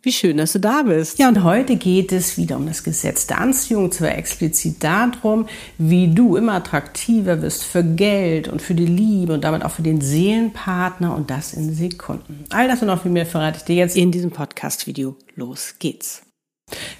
Wie 0.00 0.12
schön, 0.12 0.36
dass 0.36 0.52
du 0.52 0.60
da 0.60 0.82
bist. 0.82 1.18
Ja, 1.18 1.28
und 1.28 1.42
heute 1.42 1.74
geht 1.74 2.12
es 2.12 2.36
wieder 2.38 2.56
um 2.56 2.66
das 2.66 2.84
Gesetz 2.84 3.26
der 3.26 3.40
Anziehung, 3.40 3.90
zwar 3.90 4.16
explizit 4.16 4.84
darum, 4.84 5.48
wie 5.76 6.14
du 6.14 6.36
immer 6.36 6.52
attraktiver 6.52 7.42
wirst 7.42 7.64
für 7.64 7.82
Geld 7.82 8.46
und 8.46 8.62
für 8.62 8.74
die 8.74 8.86
Liebe 8.86 9.34
und 9.34 9.42
damit 9.42 9.64
auch 9.64 9.72
für 9.72 9.82
den 9.82 10.00
Seelenpartner 10.00 11.16
und 11.16 11.30
das 11.30 11.52
in 11.52 11.74
Sekunden. 11.74 12.44
All 12.50 12.68
das 12.68 12.80
und 12.80 12.86
noch 12.86 13.02
viel 13.02 13.10
mehr 13.10 13.26
verrate 13.26 13.58
ich 13.58 13.64
dir 13.64 13.74
jetzt 13.74 13.96
in 13.96 14.12
diesem 14.12 14.30
Podcast-Video. 14.30 15.16
Los 15.34 15.74
geht's. 15.80 16.22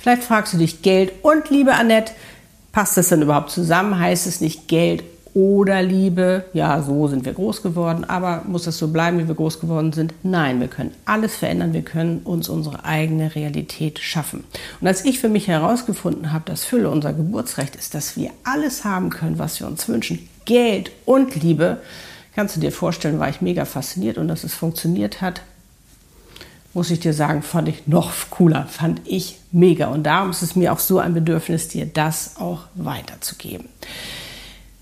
Vielleicht 0.01 0.25
fragst 0.25 0.55
du 0.55 0.59
dich, 0.59 0.83
Geld 0.83 1.13
und 1.23 1.51
Liebe, 1.51 1.75
Annette, 1.75 2.13
passt 2.73 2.97
das 2.97 3.11
denn 3.11 3.23
überhaupt 3.23 3.51
zusammen? 3.51 3.97
Heißt 3.97 4.27
es 4.27 4.41
nicht 4.41 4.67
Geld 4.67 5.05
oder 5.39 5.83
Liebe. 5.83 6.47
Ja, 6.53 6.83
so 6.83 7.07
sind 7.07 7.25
wir 7.25 7.33
groß 7.33 7.63
geworden, 7.63 8.05
aber 8.05 8.43
muss 8.49 8.65
das 8.65 8.77
so 8.77 8.89
bleiben, 8.89 9.21
wie 9.21 9.29
wir 9.29 9.37
groß 9.37 9.61
geworden 9.61 9.93
sind? 9.93 10.13
Nein, 10.25 10.61
wir 10.61 10.67
können 10.67 10.93
alles 11.05 11.37
verändern, 11.37 11.73
wir 11.73 11.83
können 11.83 12.23
uns 12.25 12.49
unsere 12.49 12.85
eigene 12.85 13.33
Realität 13.37 14.01
schaffen. 14.01 14.43
Und 14.81 14.89
als 14.89 15.05
ich 15.05 15.21
für 15.21 15.29
mich 15.29 15.47
herausgefunden 15.47 16.33
habe, 16.33 16.43
dass 16.47 16.65
Fülle 16.65 16.91
unser 16.91 17.13
Geburtsrecht 17.13 17.77
ist, 17.77 17.95
dass 17.95 18.17
wir 18.17 18.31
alles 18.43 18.85
haben 18.85 19.11
können, 19.11 19.39
was 19.39 19.61
wir 19.61 19.69
uns 19.69 19.89
wünschen, 19.89 20.29
Geld 20.45 20.91
und 21.05 21.41
Liebe, 21.41 21.79
kannst 22.35 22.57
du 22.57 22.61
dir 22.61 22.73
vorstellen, 22.73 23.21
war 23.21 23.29
ich 23.29 23.41
mega 23.41 23.65
fasziniert 23.65 24.19
und 24.19 24.27
dass 24.27 24.43
es 24.43 24.55
funktioniert 24.55 25.21
hat, 25.21 25.43
muss 26.75 26.91
ich 26.91 26.99
dir 26.99 27.13
sagen, 27.13 27.43
fand 27.43 27.69
ich 27.69 27.87
noch 27.87 28.13
cooler, 28.31 28.67
fand 28.69 29.03
ich 29.05 29.39
mega. 29.53 29.87
Und 29.87 30.03
darum 30.03 30.31
ist 30.31 30.43
es 30.43 30.57
mir 30.57 30.73
auch 30.73 30.81
so 30.81 30.99
ein 30.99 31.15
Bedürfnis, 31.15 31.69
dir 31.69 31.87
das 31.87 32.39
auch 32.39 32.63
weiterzugeben 32.75 33.69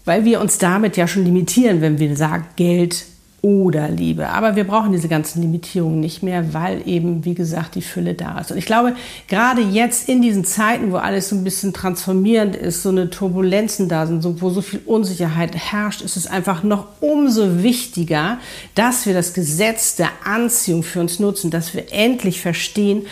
weil 0.07 0.25
wir 0.25 0.41
uns 0.41 0.57
damit 0.57 0.97
ja 0.97 1.07
schon 1.07 1.25
limitieren, 1.25 1.83
wenn 1.83 1.99
wir 1.99 2.17
sagen 2.17 2.47
Geld 2.57 3.05
oder 3.43 3.89
Liebe. 3.89 4.29
Aber 4.31 4.57
wir 4.57 4.65
brauchen 4.65 4.93
diese 4.93 5.07
ganzen 5.07 5.41
Limitierungen 5.41 6.01
nicht 6.01 6.23
mehr, 6.23 6.53
weil 6.53 6.83
eben, 6.87 7.25
wie 7.25 7.35
gesagt, 7.35 7.77
die 7.77 7.83
Fülle 7.83 8.15
da 8.15 8.41
ist. 8.41 8.51
Und 8.51 8.59
ich 8.59 8.67
glaube, 8.67 8.97
gerade 9.29 9.61
jetzt 9.61 10.09
in 10.09 10.21
diesen 10.23 10.45
Zeiten, 10.45 10.91
wo 10.91 10.97
alles 10.97 11.29
so 11.29 11.37
ein 11.37 11.45
bisschen 11.45 11.73
transformierend 11.73 12.57
ist, 12.57 12.83
so 12.83 12.89
eine 12.89 13.11
Turbulenzen 13.11 13.89
da 13.89 14.07
sind, 14.07 14.25
wo 14.41 14.51
so 14.51 14.63
viel 14.63 14.81
Unsicherheit 14.85 15.55
herrscht, 15.55 16.03
ist 16.03 16.17
es 16.17 16.27
einfach 16.27 16.65
noch 16.65 16.87
umso 17.01 17.63
wichtiger, 17.63 18.39
dass 18.75 19.07
wir 19.07 19.15
das 19.15 19.33
Gesetz 19.33 19.95
der 19.95 20.11
Anziehung 20.25 20.83
für 20.83 21.01
uns 21.01 21.21
nutzen, 21.21 21.51
dass 21.51 21.75
wir 21.75 21.93
endlich 21.93 22.41
verstehen, 22.41 23.07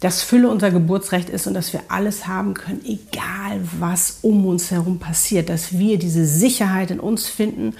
dass 0.00 0.22
Fülle 0.22 0.50
unser 0.50 0.70
Geburtsrecht 0.70 1.30
ist 1.30 1.46
und 1.46 1.54
dass 1.54 1.72
wir 1.72 1.80
alles 1.88 2.26
haben 2.26 2.54
können, 2.54 2.84
egal 2.84 3.60
was 3.78 4.18
um 4.22 4.44
uns 4.46 4.70
herum 4.70 4.98
passiert, 4.98 5.48
dass 5.48 5.78
wir 5.78 5.98
diese 5.98 6.26
Sicherheit 6.26 6.90
in 6.90 7.00
uns 7.00 7.28
finden 7.28 7.74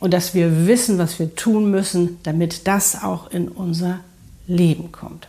und 0.00 0.14
dass 0.14 0.34
wir 0.34 0.66
wissen, 0.66 0.98
was 0.98 1.18
wir 1.18 1.34
tun 1.34 1.70
müssen, 1.70 2.18
damit 2.22 2.66
das 2.66 3.02
auch 3.02 3.30
in 3.30 3.48
unser 3.48 4.00
Leben 4.46 4.90
kommt. 4.90 5.28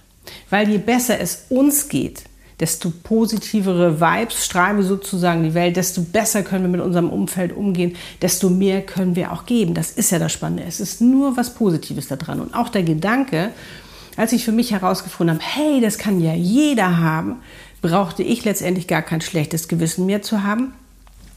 Weil 0.50 0.70
je 0.70 0.78
besser 0.78 1.20
es 1.20 1.46
uns 1.50 1.90
geht, 1.90 2.24
desto 2.62 2.92
positivere 2.92 4.00
Vibes 4.00 4.46
strahlen 4.46 4.78
wir 4.78 4.84
sozusagen 4.84 5.44
die 5.44 5.54
Welt, 5.54 5.76
desto 5.76 6.04
besser 6.04 6.44
können 6.44 6.64
wir 6.64 6.70
mit 6.70 6.82
unserem 6.82 7.10
Umfeld 7.10 7.56
umgehen, 7.56 7.96
desto 8.22 8.50
mehr 8.50 8.84
können 8.84 9.16
wir 9.16 9.34
auch 9.34 9.46
geben. 9.46 9.74
Das 9.74 9.92
ist 9.92 10.12
ja 10.12 10.20
das 10.20 10.32
Spannende. 10.32 10.64
Es 10.64 10.80
ist 10.80 11.02
nur 11.02 11.36
was 11.36 11.56
Positives 11.56 12.08
daran. 12.08 12.40
Und 12.40 12.54
auch 12.54 12.70
der 12.70 12.84
Gedanke, 12.84 13.50
als 14.18 14.34
ich 14.34 14.46
für 14.46 14.52
mich 14.52 14.72
herausgefunden 14.72 15.38
habe, 15.38 15.46
hey, 15.46 15.82
das 15.82 15.98
kann 15.98 16.20
ja 16.20 16.34
jeder 16.34 16.98
haben, 16.98 17.38
brauchte 17.82 18.24
ich 18.24 18.46
letztendlich 18.46 18.88
gar 18.88 19.02
kein 19.02 19.22
schlechtes 19.22 19.68
Gewissen 19.68 20.06
mehr 20.06 20.22
zu 20.22 20.44
haben, 20.44 20.74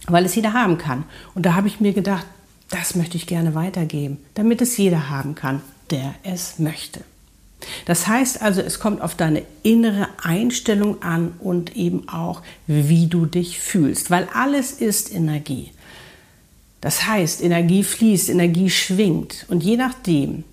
weil 0.06 0.24
es 0.24 0.34
jeder 0.34 0.52
haben 0.52 0.78
kann. 0.78 1.04
Und 1.34 1.46
da 1.46 1.54
habe 1.54 1.68
ich 1.68 1.80
mir 1.80 1.92
gedacht, 1.92 2.26
das 2.70 2.94
möchte 2.94 3.16
ich 3.16 3.26
gerne 3.26 3.54
weitergeben, 3.54 4.18
damit 4.34 4.60
es 4.60 4.76
jeder 4.76 5.08
haben 5.08 5.34
kann, 5.34 5.62
der 5.90 6.14
es 6.22 6.58
möchte. 6.58 7.00
Das 7.86 8.06
heißt 8.06 8.42
also, 8.42 8.60
es 8.60 8.78
kommt 8.78 9.00
auf 9.00 9.14
deine 9.14 9.42
innere 9.62 10.08
Einstellung 10.22 11.02
an 11.02 11.32
und 11.38 11.76
eben 11.76 12.08
auch, 12.08 12.42
wie 12.66 13.06
du 13.06 13.26
dich 13.26 13.58
fühlst, 13.60 14.10
weil 14.10 14.28
alles 14.34 14.72
ist 14.72 15.14
Energie. 15.14 15.70
Das 16.80 17.06
heißt, 17.06 17.42
Energie 17.42 17.82
fließt, 17.82 18.28
Energie 18.28 18.68
schwingt 18.68 19.46
und 19.48 19.62
je 19.62 19.76
nachdem, 19.76 20.44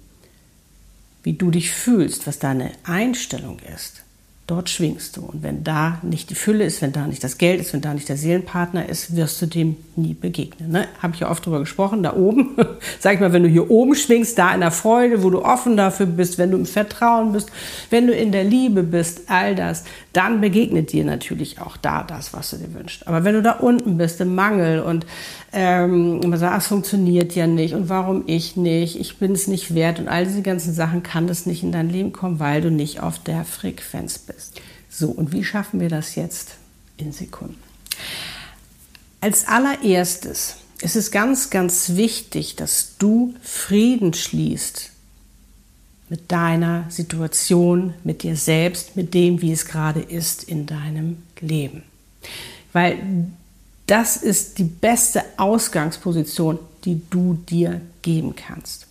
wie 1.24 1.34
du 1.34 1.52
dich 1.52 1.72
fühlst, 1.72 2.28
was 2.28 2.40
deine 2.40 2.72
Einstellung 2.84 3.60
ist, 3.76 4.04
dort 4.52 4.70
schwingst 4.70 5.16
du. 5.16 5.22
Und 5.22 5.44
wenn 5.44 5.64
da 5.64 6.00
nicht 6.02 6.30
die 6.30 6.36
Fülle 6.36 6.66
ist, 6.66 6.82
wenn 6.82 6.92
da 6.92 7.08
nicht 7.08 7.24
das 7.24 7.38
Geld 7.38 7.62
ist, 7.62 7.72
wenn 7.72 7.80
da 7.80 7.94
nicht 7.94 8.10
der 8.10 8.18
Seelenpartner 8.18 8.90
ist, 8.90 9.16
wirst 9.16 9.42
du 9.42 9.46
dem 9.46 9.78
nie 9.96 10.14
begegnen. 10.14 10.72
Ne? 10.72 10.88
Habe 11.02 11.14
ich 11.14 11.22
ja 11.22 11.32
oft 11.32 11.46
drüber 11.46 11.60
gesprochen, 11.60 12.04
da 12.04 12.14
oben. 12.18 12.58
Sag 13.00 13.14
ich 13.14 13.20
mal, 13.22 13.32
wenn 13.32 13.44
du 13.44 13.50
hier 13.50 13.72
oben 13.72 13.96
schwingst, 13.96 14.38
da 14.38 14.54
in 14.54 14.60
der 14.60 14.72
Freude, 14.72 15.24
wo 15.24 15.30
du 15.30 15.42
offen 15.44 15.78
dafür 15.78 16.06
bist, 16.06 16.38
wenn 16.38 16.52
du 16.52 16.58
im 16.58 16.66
Vertrauen 16.66 17.32
bist, 17.32 17.50
wenn 17.90 18.08
du 18.08 18.14
in 18.14 18.34
der 18.34 18.44
Liebe 18.44 18.84
bist, 18.84 19.22
all 19.28 19.56
das, 19.56 19.86
dann 20.12 20.42
begegnet 20.42 20.92
dir 20.92 21.06
natürlich 21.06 21.62
auch 21.62 21.78
da 21.78 22.04
das, 22.04 22.34
was 22.34 22.50
du 22.50 22.58
dir 22.58 22.74
wünschst. 22.74 23.08
Aber 23.08 23.24
wenn 23.24 23.36
du 23.36 23.42
da 23.42 23.54
unten 23.54 23.98
bist, 23.98 24.20
im 24.20 24.36
Mangel 24.36 24.82
und 24.82 25.06
ähm, 25.54 26.20
man 26.20 26.38
sagt, 26.38 26.58
es 26.62 26.68
funktioniert 26.68 27.36
ja 27.36 27.48
nicht 27.48 27.74
und 27.74 27.88
warum 27.88 28.24
ich 28.28 28.58
nicht, 28.58 29.00
ich 29.00 29.18
bin 29.18 29.32
es 29.32 29.48
nicht 29.48 29.74
wert 29.76 30.00
und 30.00 30.10
all 30.10 30.26
diese 30.26 30.42
ganzen 30.42 30.74
Sachen, 30.74 31.04
kann 31.04 31.28
das 31.28 31.46
nicht 31.46 31.64
in 31.64 31.72
dein 31.72 31.90
Leben 31.90 32.12
kommen, 32.12 32.40
weil 32.40 32.62
du 32.62 32.70
nicht 32.70 33.02
auf 33.02 33.20
der 33.20 33.46
Frequenz 33.46 34.18
bist. 34.18 34.41
So, 34.90 35.10
und 35.10 35.32
wie 35.32 35.44
schaffen 35.44 35.80
wir 35.80 35.90
das 35.90 36.16
jetzt 36.16 36.56
in 36.98 37.12
Sekunden? 37.12 37.62
Als 39.22 39.48
allererstes 39.48 40.56
ist 40.82 40.96
es 40.96 41.12
ganz, 41.12 41.50
ganz 41.50 41.96
wichtig, 41.96 42.56
dass 42.56 42.96
du 42.98 43.36
Frieden 43.42 44.14
schließt 44.14 44.90
mit 46.10 46.32
deiner 46.32 46.86
Situation, 46.90 47.94
mit 48.04 48.24
dir 48.24 48.36
selbst, 48.36 48.98
mit 48.98 49.14
dem, 49.14 49.42
wie 49.42 49.52
es 49.52 49.66
gerade 49.66 50.02
ist 50.02 50.44
in 50.44 50.66
deinem 50.66 51.24
Leben. 51.40 51.84
Weil 52.74 52.98
das 53.88 54.18
ist 54.18 54.58
die 54.58 54.64
beste 54.64 55.24
Ausgangsposition, 55.38 56.60
die 56.84 57.02
du 57.10 57.36
dir 57.36 57.80
geben 58.02 58.36
kannst. 58.36 58.88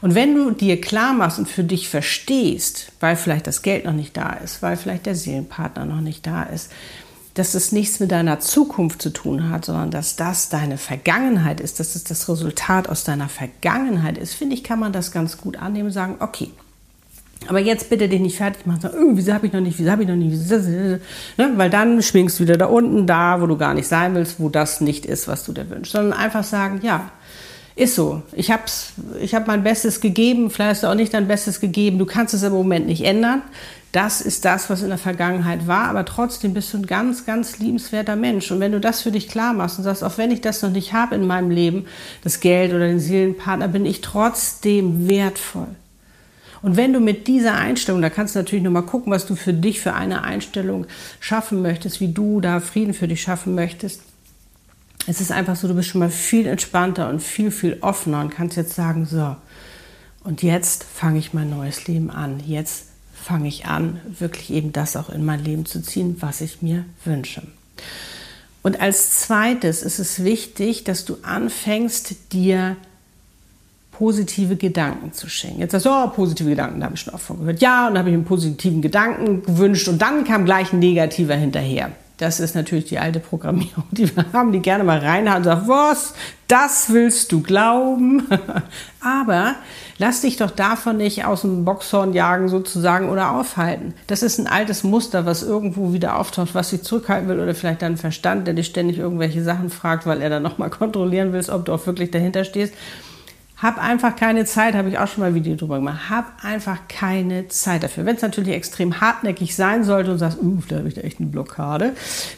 Und 0.00 0.14
wenn 0.14 0.34
du 0.34 0.50
dir 0.50 0.80
klar 0.80 1.12
machst 1.12 1.38
und 1.38 1.48
für 1.48 1.64
dich 1.64 1.88
verstehst, 1.88 2.92
weil 3.00 3.16
vielleicht 3.16 3.46
das 3.46 3.62
Geld 3.62 3.84
noch 3.84 3.92
nicht 3.92 4.16
da 4.16 4.32
ist, 4.32 4.62
weil 4.62 4.76
vielleicht 4.76 5.06
der 5.06 5.14
Seelenpartner 5.14 5.84
noch 5.84 6.00
nicht 6.00 6.26
da 6.26 6.42
ist, 6.44 6.70
dass 7.34 7.54
es 7.54 7.72
nichts 7.72 8.00
mit 8.00 8.10
deiner 8.10 8.40
Zukunft 8.40 9.00
zu 9.00 9.10
tun 9.10 9.50
hat, 9.50 9.64
sondern 9.64 9.90
dass 9.90 10.16
das 10.16 10.48
deine 10.48 10.78
Vergangenheit 10.78 11.60
ist, 11.60 11.80
dass 11.80 11.94
es 11.94 12.04
das 12.04 12.28
Resultat 12.28 12.88
aus 12.88 13.04
deiner 13.04 13.28
Vergangenheit 13.28 14.18
ist, 14.18 14.34
finde 14.34 14.54
ich, 14.54 14.64
kann 14.64 14.80
man 14.80 14.92
das 14.92 15.12
ganz 15.12 15.38
gut 15.38 15.56
annehmen 15.56 15.86
und 15.86 15.92
sagen, 15.92 16.16
okay, 16.18 16.50
aber 17.46 17.58
jetzt 17.58 17.88
bitte 17.88 18.08
dich 18.08 18.20
nicht 18.20 18.36
fertig 18.36 18.66
machen, 18.66 18.80
sagen, 18.80 18.96
oh, 18.98 19.12
wieso 19.14 19.32
habe 19.32 19.46
ich 19.46 19.52
noch 19.52 19.60
nicht, 19.60 19.78
wieso 19.78 19.90
habe 19.90 20.02
ich 20.02 20.08
noch 20.08 20.16
nicht, 20.16 20.50
ne? 20.50 21.00
weil 21.56 21.70
dann 21.70 22.02
schwingst 22.02 22.38
du 22.38 22.44
wieder 22.44 22.58
da 22.58 22.66
unten, 22.66 23.06
da, 23.06 23.40
wo 23.40 23.46
du 23.46 23.56
gar 23.56 23.74
nicht 23.74 23.88
sein 23.88 24.14
willst, 24.14 24.38
wo 24.40 24.48
das 24.48 24.80
nicht 24.80 25.06
ist, 25.06 25.26
was 25.26 25.44
du 25.44 25.52
dir 25.52 25.70
wünschst, 25.70 25.92
sondern 25.92 26.18
einfach 26.18 26.44
sagen, 26.44 26.80
ja, 26.82 27.10
ist 27.76 27.94
so. 27.94 28.22
Ich 28.32 28.50
habe 28.50 28.62
ich 29.20 29.34
hab 29.34 29.46
mein 29.46 29.62
Bestes 29.62 30.00
gegeben, 30.00 30.50
vielleicht 30.50 30.70
hast 30.70 30.82
du 30.82 30.86
auch 30.88 30.94
nicht 30.94 31.14
dein 31.14 31.28
Bestes 31.28 31.60
gegeben, 31.60 31.98
du 31.98 32.06
kannst 32.06 32.34
es 32.34 32.42
im 32.42 32.52
Moment 32.52 32.86
nicht 32.86 33.04
ändern. 33.04 33.42
Das 33.92 34.20
ist 34.20 34.44
das, 34.44 34.70
was 34.70 34.82
in 34.82 34.88
der 34.88 34.98
Vergangenheit 34.98 35.66
war, 35.66 35.88
aber 35.88 36.04
trotzdem 36.04 36.54
bist 36.54 36.72
du 36.72 36.78
ein 36.78 36.86
ganz, 36.86 37.26
ganz 37.26 37.58
liebenswerter 37.58 38.14
Mensch. 38.14 38.50
Und 38.52 38.60
wenn 38.60 38.70
du 38.70 38.78
das 38.78 39.02
für 39.02 39.10
dich 39.10 39.28
klar 39.28 39.52
machst 39.52 39.78
und 39.78 39.84
sagst, 39.84 40.04
auch 40.04 40.16
wenn 40.16 40.30
ich 40.30 40.40
das 40.40 40.62
noch 40.62 40.70
nicht 40.70 40.92
habe 40.92 41.16
in 41.16 41.26
meinem 41.26 41.50
Leben, 41.50 41.86
das 42.22 42.38
Geld 42.38 42.72
oder 42.72 42.86
den 42.86 43.00
Seelenpartner, 43.00 43.66
bin 43.66 43.86
ich 43.86 44.00
trotzdem 44.00 45.08
wertvoll. 45.08 45.74
Und 46.62 46.76
wenn 46.76 46.92
du 46.92 47.00
mit 47.00 47.26
dieser 47.26 47.54
Einstellung, 47.54 48.02
da 48.02 48.10
kannst 48.10 48.34
du 48.34 48.38
natürlich 48.38 48.62
nochmal 48.62 48.82
gucken, 48.84 49.12
was 49.12 49.26
du 49.26 49.34
für 49.34 49.54
dich 49.54 49.80
für 49.80 49.94
eine 49.94 50.22
Einstellung 50.22 50.86
schaffen 51.18 51.62
möchtest, 51.62 52.00
wie 52.00 52.12
du 52.12 52.40
da 52.40 52.60
Frieden 52.60 52.94
für 52.94 53.08
dich 53.08 53.22
schaffen 53.22 53.54
möchtest. 53.54 54.02
Es 55.06 55.20
ist 55.20 55.32
einfach 55.32 55.56
so, 55.56 55.66
du 55.66 55.74
bist 55.74 55.88
schon 55.88 56.00
mal 56.00 56.10
viel 56.10 56.46
entspannter 56.46 57.08
und 57.08 57.20
viel, 57.20 57.50
viel 57.50 57.78
offener 57.80 58.20
und 58.20 58.30
kannst 58.30 58.56
jetzt 58.56 58.74
sagen, 58.74 59.06
so, 59.06 59.34
und 60.22 60.42
jetzt 60.42 60.84
fange 60.84 61.18
ich 61.18 61.32
mein 61.32 61.50
neues 61.50 61.86
Leben 61.86 62.10
an. 62.10 62.40
Jetzt 62.46 62.86
fange 63.14 63.48
ich 63.48 63.66
an, 63.66 64.00
wirklich 64.18 64.50
eben 64.50 64.72
das 64.72 64.96
auch 64.96 65.08
in 65.08 65.24
mein 65.24 65.42
Leben 65.42 65.66
zu 65.66 65.82
ziehen, 65.82 66.16
was 66.20 66.40
ich 66.40 66.62
mir 66.62 66.84
wünsche. 67.04 67.42
Und 68.62 68.80
als 68.80 69.18
zweites 69.20 69.82
ist 69.82 69.98
es 69.98 70.22
wichtig, 70.22 70.84
dass 70.84 71.04
du 71.04 71.16
anfängst, 71.22 72.32
dir 72.32 72.76
positive 73.92 74.56
Gedanken 74.56 75.12
zu 75.12 75.28
schenken. 75.28 75.60
Jetzt 75.60 75.72
sagst 75.72 75.86
du, 75.86 75.90
oh, 75.90 76.08
positive 76.08 76.50
Gedanken, 76.50 76.80
da 76.80 76.86
habe 76.86 76.94
ich 76.94 77.02
schon 77.02 77.14
oft 77.14 77.24
von 77.24 77.38
gehört. 77.38 77.60
Ja, 77.60 77.86
und 77.86 77.94
dann 77.94 78.00
habe 78.00 78.10
ich 78.10 78.14
einen 78.14 78.24
positiven 78.24 78.82
Gedanken 78.82 79.42
gewünscht 79.42 79.88
und 79.88 80.00
dann 80.00 80.24
kam 80.24 80.44
gleich 80.44 80.72
ein 80.72 80.78
negativer 80.78 81.34
hinterher. 81.34 81.90
Das 82.20 82.38
ist 82.38 82.54
natürlich 82.54 82.84
die 82.84 82.98
alte 82.98 83.18
Programmierung, 83.18 83.84
die 83.92 84.14
wir 84.14 84.26
haben, 84.34 84.52
die 84.52 84.60
gerne 84.60 84.84
mal 84.84 84.98
reinhauen 84.98 85.38
und 85.38 85.44
sagen, 85.44 85.68
was, 85.68 86.12
das 86.48 86.90
willst 86.92 87.32
du 87.32 87.42
glauben? 87.42 88.28
Aber 89.00 89.54
lass 89.96 90.20
dich 90.20 90.36
doch 90.36 90.50
davon 90.50 90.98
nicht 90.98 91.24
aus 91.24 91.40
dem 91.40 91.64
Boxhorn 91.64 92.12
jagen 92.12 92.50
sozusagen 92.50 93.08
oder 93.08 93.30
aufhalten. 93.30 93.94
Das 94.06 94.22
ist 94.22 94.38
ein 94.38 94.46
altes 94.46 94.84
Muster, 94.84 95.24
was 95.24 95.42
irgendwo 95.42 95.94
wieder 95.94 96.18
auftaucht, 96.18 96.54
was 96.54 96.68
dich 96.68 96.82
zurückhalten 96.82 97.26
will 97.26 97.40
oder 97.40 97.54
vielleicht 97.54 97.80
dein 97.80 97.96
Verstand, 97.96 98.46
der 98.46 98.52
dich 98.52 98.66
ständig 98.66 98.98
irgendwelche 98.98 99.42
Sachen 99.42 99.70
fragt, 99.70 100.04
weil 100.04 100.20
er 100.20 100.28
dann 100.28 100.42
nochmal 100.42 100.68
kontrollieren 100.68 101.32
will, 101.32 101.42
ob 101.48 101.64
du 101.64 101.72
auch 101.72 101.86
wirklich 101.86 102.10
dahinter 102.10 102.44
stehst. 102.44 102.74
Hab 103.62 103.76
einfach 103.76 104.16
keine 104.16 104.46
Zeit, 104.46 104.74
habe 104.74 104.88
ich 104.88 104.98
auch 104.98 105.06
schon 105.06 105.20
mal 105.20 105.26
ein 105.26 105.34
Video 105.34 105.54
drüber 105.54 105.76
gemacht. 105.76 106.08
Hab 106.08 106.42
einfach 106.42 106.78
keine 106.88 107.48
Zeit 107.48 107.82
dafür. 107.82 108.06
Wenn 108.06 108.16
es 108.16 108.22
natürlich 108.22 108.54
extrem 108.54 109.02
hartnäckig 109.02 109.54
sein 109.54 109.84
sollte 109.84 110.12
und 110.12 110.18
sagst, 110.18 110.38
uh, 110.42 110.62
da 110.68 110.76
habe 110.76 110.88
ich 110.88 110.94
da 110.94 111.02
echt 111.02 111.20
eine 111.20 111.28
Blockade, 111.28 111.92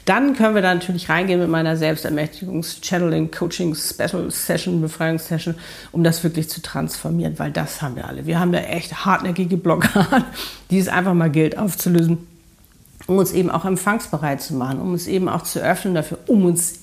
dann 0.04 0.34
können 0.34 0.56
wir 0.56 0.62
da 0.62 0.74
natürlich 0.74 1.08
reingehen 1.08 1.38
mit 1.38 1.48
meiner 1.48 1.76
Selbstermächtigungs-, 1.76 2.82
Channeling, 2.82 3.30
Coaching, 3.30 3.76
Special 3.76 4.28
Session, 4.30 4.80
Befreiungssession, 4.80 5.54
um 5.92 6.02
das 6.02 6.24
wirklich 6.24 6.50
zu 6.50 6.60
transformieren, 6.60 7.38
weil 7.38 7.52
das 7.52 7.82
haben 7.82 7.94
wir 7.94 8.08
alle. 8.08 8.26
Wir 8.26 8.40
haben 8.40 8.50
da 8.50 8.58
echt 8.58 9.04
hartnäckige 9.04 9.56
Blockaden, 9.56 10.24
die 10.70 10.78
es 10.80 10.88
einfach 10.88 11.14
mal 11.14 11.30
gilt 11.30 11.56
aufzulösen 11.56 12.26
um 13.08 13.18
uns 13.18 13.32
eben 13.32 13.50
auch 13.50 13.64
empfangsbereit 13.64 14.40
zu 14.40 14.54
machen, 14.54 14.80
um 14.80 14.92
uns 14.92 15.08
eben 15.08 15.28
auch 15.28 15.42
zu 15.42 15.60
öffnen 15.60 15.94
dafür, 15.94 16.18
um 16.28 16.44
uns 16.44 16.81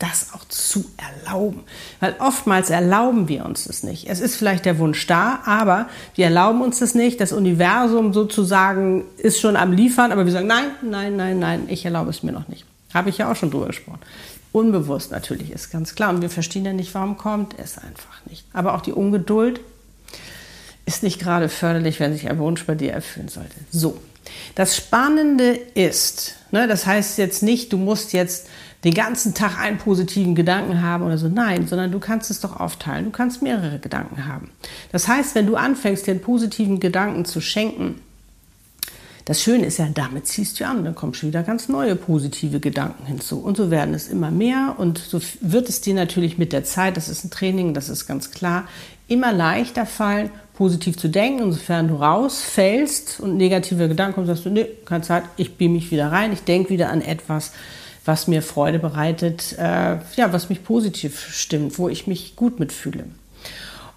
das 0.00 0.28
auch 0.32 0.44
zu 0.48 0.84
erlauben. 0.96 1.62
Weil 2.00 2.16
oftmals 2.18 2.70
erlauben 2.70 3.28
wir 3.28 3.44
uns 3.44 3.64
das 3.64 3.82
nicht. 3.82 4.08
Es 4.08 4.18
ist 4.20 4.34
vielleicht 4.34 4.64
der 4.64 4.78
Wunsch 4.78 5.06
da, 5.06 5.40
aber 5.44 5.88
wir 6.14 6.24
erlauben 6.24 6.62
uns 6.62 6.80
das 6.80 6.94
nicht. 6.94 7.20
Das 7.20 7.32
Universum 7.32 8.12
sozusagen 8.12 9.04
ist 9.18 9.40
schon 9.40 9.56
am 9.56 9.72
Liefern, 9.72 10.10
aber 10.10 10.24
wir 10.24 10.32
sagen, 10.32 10.48
nein, 10.48 10.70
nein, 10.82 11.16
nein, 11.16 11.38
nein, 11.38 11.62
ich 11.68 11.84
erlaube 11.84 12.10
es 12.10 12.22
mir 12.22 12.32
noch 12.32 12.48
nicht. 12.48 12.64
Habe 12.94 13.10
ich 13.10 13.18
ja 13.18 13.30
auch 13.30 13.36
schon 13.36 13.50
drüber 13.50 13.66
gesprochen. 13.66 14.00
Unbewusst 14.52 15.12
natürlich 15.12 15.52
ist 15.52 15.70
ganz 15.70 15.94
klar. 15.94 16.10
Und 16.10 16.22
wir 16.22 16.30
verstehen 16.30 16.64
ja 16.64 16.72
nicht, 16.72 16.92
warum 16.94 17.18
kommt 17.18 17.54
es 17.58 17.76
einfach 17.76 18.24
nicht. 18.28 18.44
Aber 18.52 18.74
auch 18.74 18.80
die 18.80 18.92
Ungeduld 18.92 19.60
ist 20.86 21.02
nicht 21.02 21.20
gerade 21.20 21.48
förderlich, 21.48 22.00
wenn 22.00 22.14
sich 22.14 22.28
ein 22.28 22.38
Wunsch 22.38 22.64
bei 22.64 22.74
dir 22.74 22.92
erfüllen 22.92 23.28
sollte. 23.28 23.54
So, 23.70 24.00
das 24.54 24.76
Spannende 24.76 25.52
ist, 25.74 26.34
ne, 26.50 26.66
das 26.66 26.86
heißt 26.86 27.18
jetzt 27.18 27.42
nicht, 27.42 27.72
du 27.72 27.76
musst 27.76 28.12
jetzt 28.12 28.48
den 28.84 28.94
ganzen 28.94 29.34
Tag 29.34 29.58
einen 29.60 29.78
positiven 29.78 30.34
Gedanken 30.34 30.82
haben 30.82 31.04
oder 31.04 31.18
so. 31.18 31.28
Nein, 31.28 31.66
sondern 31.66 31.92
du 31.92 31.98
kannst 31.98 32.30
es 32.30 32.40
doch 32.40 32.58
aufteilen. 32.58 33.06
Du 33.06 33.10
kannst 33.10 33.42
mehrere 33.42 33.78
Gedanken 33.78 34.26
haben. 34.26 34.50
Das 34.90 35.06
heißt, 35.06 35.34
wenn 35.34 35.46
du 35.46 35.56
anfängst, 35.56 36.06
den 36.06 36.20
positiven 36.20 36.80
Gedanken 36.80 37.24
zu 37.24 37.40
schenken, 37.40 38.00
das 39.26 39.42
Schöne 39.42 39.66
ist 39.66 39.78
ja, 39.78 39.86
damit 39.92 40.26
ziehst 40.26 40.58
du 40.58 40.66
an, 40.66 40.84
dann 40.84 40.94
kommen 40.94 41.14
schon 41.14 41.28
wieder 41.28 41.42
ganz 41.42 41.68
neue 41.68 41.94
positive 41.94 42.58
Gedanken 42.58 43.06
hinzu. 43.06 43.38
Und 43.38 43.56
so 43.56 43.70
werden 43.70 43.94
es 43.94 44.08
immer 44.08 44.30
mehr 44.30 44.74
und 44.78 44.98
so 44.98 45.20
wird 45.40 45.68
es 45.68 45.82
dir 45.82 45.94
natürlich 45.94 46.38
mit 46.38 46.52
der 46.52 46.64
Zeit, 46.64 46.96
das 46.96 47.08
ist 47.08 47.24
ein 47.24 47.30
Training, 47.30 47.74
das 47.74 47.90
ist 47.90 48.06
ganz 48.06 48.30
klar, 48.30 48.66
immer 49.08 49.32
leichter 49.32 49.86
fallen, 49.86 50.30
positiv 50.54 50.96
zu 50.96 51.08
denken. 51.08 51.44
Insofern 51.44 51.88
du 51.88 51.96
rausfällst 51.96 53.20
und 53.20 53.36
negative 53.36 53.88
Gedanken 53.88 54.14
kommen, 54.14 54.26
sagst 54.26 54.46
du, 54.46 54.50
nee, 54.50 54.66
keine 54.84 55.02
Zeit, 55.02 55.24
ich 55.36 55.56
beam 55.56 55.74
mich 55.74 55.90
wieder 55.90 56.10
rein, 56.10 56.32
ich 56.32 56.42
denke 56.42 56.70
wieder 56.70 56.90
an 56.90 57.02
etwas, 57.02 57.52
was 58.04 58.26
mir 58.26 58.42
Freude 58.42 58.78
bereitet, 58.78 59.54
äh, 59.58 59.98
ja, 60.16 60.32
was 60.32 60.48
mich 60.48 60.64
positiv 60.64 61.20
stimmt, 61.32 61.78
wo 61.78 61.88
ich 61.88 62.06
mich 62.06 62.36
gut 62.36 62.58
mitfühle. 62.58 63.04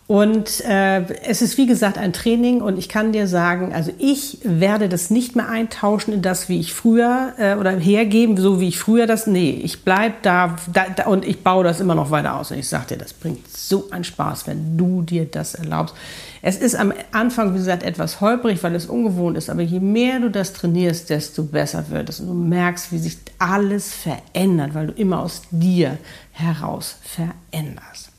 Und 0.06 0.60
äh, 0.66 1.02
es 1.24 1.42
ist 1.42 1.58
wie 1.58 1.66
gesagt 1.66 1.98
ein 1.98 2.12
Training 2.12 2.62
und 2.62 2.78
ich 2.78 2.90
kann 2.90 3.14
dir 3.14 3.26
sagen, 3.26 3.74
also 3.74 3.92
ich 4.00 4.40
werde 4.44 4.90
das 4.90 5.10
nicht 5.10 5.38
mehr 5.38 5.48
eintauschen 5.48 6.14
in 6.14 6.22
das, 6.22 6.50
wie 6.50 6.60
ich 6.60 6.74
früher 6.74 7.34
äh, 7.38 7.56
oder 7.56 7.72
hergeben, 7.72 8.36
so 8.36 8.60
wie 8.60 8.68
ich 8.68 8.78
früher 8.78 9.08
das. 9.08 9.28
Nee, 9.28 9.62
ich 9.64 9.84
bleib 9.84 10.22
da, 10.24 10.58
da, 10.74 10.88
da 10.94 11.06
und 11.06 11.26
ich 11.26 11.42
baue 11.42 11.64
das 11.64 11.80
immer 11.80 11.96
noch 11.96 12.12
weiter 12.12 12.38
aus. 12.38 12.52
Und 12.52 12.60
ich 12.60 12.68
sage 12.68 12.88
dir, 12.90 12.98
das 12.98 13.14
bringt 13.14 13.48
so 13.50 13.90
einen 13.92 14.04
Spaß, 14.04 14.46
wenn 14.46 14.78
du 14.78 15.04
dir 15.04 15.24
das 15.24 15.56
erlaubst. 15.56 15.96
Es 16.42 16.58
ist 16.58 16.76
am 16.76 16.92
Anfang, 17.14 17.54
wie 17.54 17.60
gesagt, 17.60 17.84
etwas 17.84 18.20
holprig, 18.20 18.62
weil 18.62 18.76
es 18.76 18.88
ungewohnt 18.88 19.38
ist, 19.38 19.50
aber 19.50 19.62
je 19.62 19.80
mehr 19.80 20.20
du 20.20 20.30
das 20.30 20.52
trainierst, 20.52 21.10
desto 21.10 21.44
besser 21.44 21.86
wird 21.90 22.10
es. 22.10 22.20
Und 22.20 22.28
du 22.28 22.34
merkst, 22.34 22.92
wie 22.92 22.98
sich 22.98 23.18
alles 23.40 23.94
verändert, 23.94 24.74
weil 24.74 24.88
du 24.88 24.94
immer 24.94 25.22
aus 25.22 25.44
dir 25.50 25.98
heraus 26.34 26.98
veränderst. 27.02 28.13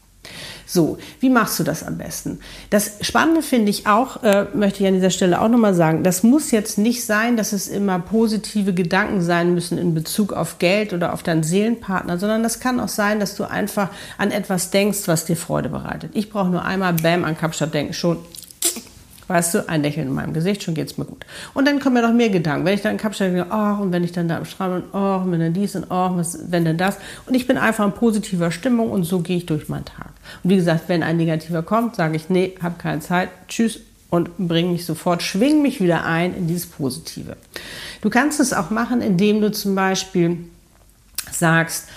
So, 0.75 0.99
wie 1.21 1.31
machst 1.31 1.61
du 1.61 1.63
das 1.63 1.85
am 1.85 1.99
besten? 1.99 2.41
Das 2.69 2.97
Spannende 3.01 3.43
finde 3.43 3.71
ich 3.71 3.87
auch, 3.87 4.25
äh, 4.25 4.47
möchte 4.55 4.83
ich 4.83 4.89
an 4.89 4.95
dieser 4.95 5.11
Stelle 5.11 5.41
auch 5.41 5.49
nochmal 5.49 5.73
sagen, 5.73 6.03
das 6.03 6.25
muss 6.25 6.51
jetzt 6.51 6.79
nicht 6.79 7.05
sein, 7.05 7.37
dass 7.37 7.53
es 7.53 7.69
immer 7.69 8.01
positive 8.01 8.75
Gedanken 8.75 9.21
sein 9.21 9.55
müssen 9.55 9.79
in 9.79 9.95
Bezug 9.95 10.33
auf 10.33 10.59
Geld 10.59 10.93
oder 10.93 11.13
auf 11.13 11.23
deinen 11.23 11.45
Seelenpartner, 11.45 12.19
sondern 12.19 12.43
das 12.43 12.59
kann 12.59 12.81
auch 12.81 12.89
sein, 12.89 13.21
dass 13.21 13.37
du 13.37 13.45
einfach 13.45 13.91
an 14.19 14.33
etwas 14.33 14.71
denkst, 14.71 15.07
was 15.07 15.25
dir 15.25 15.37
Freude 15.37 15.69
bereitet. 15.69 16.11
Ich 16.15 16.29
brauche 16.29 16.49
nur 16.49 16.65
einmal 16.65 16.95
Bam 16.95 17.25
an 17.25 17.39
Kapstadt 17.39 17.73
denken, 17.73 17.93
schon 17.93 18.19
Weißt 19.27 19.55
du, 19.55 19.69
ein 19.69 19.83
Lächeln 19.83 20.09
in 20.09 20.15
meinem 20.15 20.35
Gesicht, 20.35 20.63
schon 20.63 20.75
geht's 20.75 20.99
mir 20.99 21.07
gut. 21.07 21.25
Und 21.55 21.67
dann 21.67 21.81
kommen 21.81 21.95
mir 21.95 22.03
noch 22.03 22.13
mehr 22.13 22.29
Gedanken. 22.29 22.67
Wenn 22.67 22.75
ich 22.75 22.83
dann 22.83 22.93
in 22.93 22.99
Kapstadt 22.99 23.29
denke, 23.29 23.47
oh, 23.51 23.83
und 23.83 23.93
wenn 23.93 24.05
ich 24.05 24.13
dann 24.13 24.29
da 24.29 24.37
am 24.37 24.45
Strand 24.45 24.93
bin, 24.93 25.01
oh, 25.01 25.17
und 25.17 25.33
wenn 25.33 25.41
dann 25.41 25.55
dies 25.55 25.75
und 25.77 25.85
oh, 25.85 26.17
was, 26.17 26.39
wenn 26.51 26.65
dann 26.65 26.77
das. 26.77 26.99
Und 27.27 27.35
ich 27.35 27.47
bin 27.47 27.57
einfach 27.57 27.87
in 27.87 27.93
positiver 27.93 28.51
Stimmung 28.51 28.91
und 28.91 29.05
so 29.05 29.21
gehe 29.21 29.39
ich 29.39 29.47
durch 29.47 29.69
meinen 29.69 29.87
Tag. 29.87 30.11
Und 30.43 30.51
wie 30.51 30.57
gesagt, 30.57 30.89
wenn 30.89 31.03
ein 31.03 31.17
negativer 31.17 31.63
kommt, 31.63 31.97
sage 31.97 32.17
ich, 32.17 32.29
nee, 32.29 32.55
habe 32.63 32.75
keine 32.79 33.01
Zeit, 33.01 33.31
tschüss 33.49 33.81
und 34.11 34.37
bringe 34.39 34.73
mich 34.73 34.87
sofort, 34.87 35.23
schwing 35.23 35.63
mich 35.63 35.81
wieder 35.81 36.05
ein 36.05 36.35
in 36.35 36.47
dieses 36.47 36.67
Positive. 36.67 37.37
Du 38.03 38.11
kannst 38.11 38.41
es 38.41 38.53
auch 38.53 38.71
machen, 38.71 39.01
indem 39.01 39.41
du 39.41 39.51
zum 39.51 39.75
Beispiel 39.75 40.39
sagst, 41.31 41.89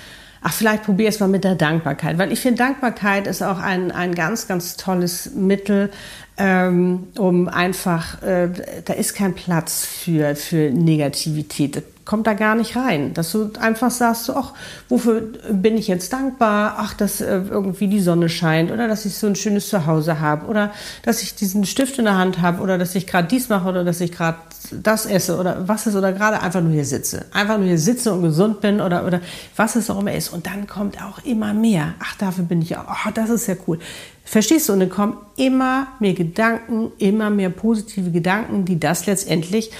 ach, 0.41 0.53
vielleicht 0.53 0.83
probier 0.83 1.09
es 1.09 1.19
mal 1.19 1.27
mit 1.27 1.43
der 1.43 1.55
Dankbarkeit, 1.55 2.17
weil 2.17 2.31
ich 2.31 2.39
finde, 2.39 2.57
Dankbarkeit 2.59 3.27
ist 3.27 3.41
auch 3.41 3.59
ein, 3.59 3.91
ein 3.91 4.15
ganz, 4.15 4.47
ganz 4.47 4.77
tolles 4.77 5.31
Mittel, 5.33 5.91
ähm, 6.37 7.07
um 7.17 7.47
einfach, 7.47 8.21
äh, 8.21 8.49
da 8.85 8.93
ist 8.93 9.15
kein 9.15 9.33
Platz 9.33 9.85
für, 9.85 10.35
für 10.35 10.71
Negativität. 10.71 11.83
Kommt 12.07 12.25
da 12.25 12.35
gar 12.35 12.55
nicht 12.55 12.77
rein. 12.77 13.13
Dass 13.13 13.33
du 13.33 13.51
einfach 13.59 13.91
sagst, 13.91 14.29
ach, 14.29 14.53
wofür 14.87 15.23
bin 15.51 15.77
ich 15.77 15.89
jetzt 15.89 16.13
dankbar? 16.13 16.75
Ach, 16.77 16.93
dass 16.93 17.19
äh, 17.19 17.41
irgendwie 17.49 17.89
die 17.89 17.99
Sonne 17.99 18.29
scheint 18.29 18.71
oder 18.71 18.87
dass 18.87 19.03
ich 19.03 19.15
so 19.15 19.27
ein 19.27 19.35
schönes 19.35 19.67
Zuhause 19.67 20.21
habe 20.21 20.45
oder 20.45 20.71
dass 21.03 21.21
ich 21.21 21.35
diesen 21.35 21.65
Stift 21.65 21.99
in 21.99 22.05
der 22.05 22.17
Hand 22.17 22.41
habe 22.41 22.63
oder 22.63 22.77
dass 22.77 22.95
ich 22.95 23.07
gerade 23.07 23.27
dies 23.27 23.49
mache 23.49 23.67
oder 23.67 23.83
dass 23.83 23.99
ich 23.99 24.13
gerade 24.13 24.37
das 24.71 25.05
esse 25.05 25.37
oder 25.37 25.67
was 25.67 25.85
ist 25.85 25.97
oder 25.97 26.13
gerade 26.13 26.41
einfach 26.41 26.61
nur 26.61 26.71
hier 26.71 26.85
sitze. 26.85 27.25
Einfach 27.33 27.57
nur 27.57 27.67
hier 27.67 27.77
sitze 27.77 28.13
und 28.13 28.21
gesund 28.21 28.61
bin 28.61 28.79
oder, 28.79 29.05
oder 29.05 29.19
was 29.57 29.75
es 29.75 29.89
auch 29.89 29.99
immer 29.99 30.13
ist. 30.13 30.29
Und 30.29 30.47
dann 30.47 30.65
kommt 30.65 31.03
auch 31.03 31.25
immer 31.25 31.53
mehr. 31.53 31.95
Ach, 31.99 32.15
dafür 32.15 32.45
bin 32.45 32.61
ich 32.61 32.77
auch. 32.77 32.85
Oh, 32.87 33.11
das 33.13 33.29
ist 33.29 33.47
ja 33.47 33.55
cool. 33.67 33.79
Verstehst 34.23 34.69
du? 34.69 34.73
Und 34.73 34.79
dann 34.79 34.89
kommen 34.89 35.17
immer 35.35 35.87
mehr 35.99 36.13
Gedanken, 36.13 36.93
immer 36.99 37.29
mehr 37.29 37.49
positive 37.49 38.11
Gedanken, 38.11 38.63
die 38.63 38.79
das 38.79 39.07
letztendlich, 39.07 39.71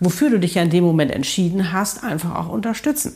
wofür 0.00 0.30
du 0.30 0.38
dich 0.38 0.54
ja 0.54 0.62
in 0.62 0.70
dem 0.70 0.84
Moment 0.84 1.10
entschieden 1.10 1.72
hast, 1.72 2.04
einfach 2.04 2.34
auch 2.34 2.48
unterstützen. 2.48 3.14